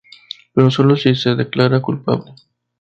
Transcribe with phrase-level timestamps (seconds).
[0.55, 2.33] Pero sólo si se declara culpable".